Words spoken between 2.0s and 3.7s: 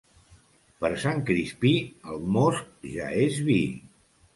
el most ja és vi.